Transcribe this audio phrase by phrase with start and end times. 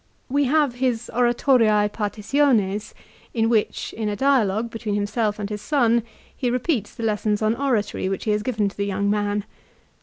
[0.29, 2.95] We have his" Oratoriae Partitiones,"
[3.35, 6.01] in which, in a dialogue between himself and his son,
[6.35, 9.45] he repeats the lessons on oratory which he has given to the young man.